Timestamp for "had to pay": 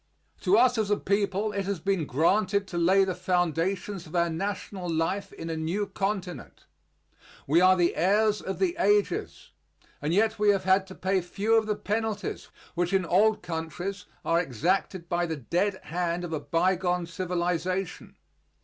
10.63-11.21